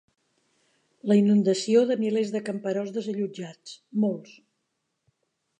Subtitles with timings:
[1.11, 4.37] La inundació de milers de camperols desallotjats, molts.